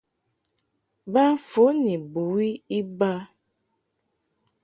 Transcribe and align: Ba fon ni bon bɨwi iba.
Ba 1.11 1.23
fon 1.49 1.73
ni 1.83 1.95
bon 2.11 2.11
bɨwi 2.13 2.47
iba. 2.79 3.11